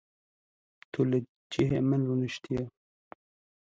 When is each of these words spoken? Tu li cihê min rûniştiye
Tu 0.91 1.01
li 1.09 1.19
cihê 1.51 1.79
min 1.89 2.01
rûniştiye 2.07 2.63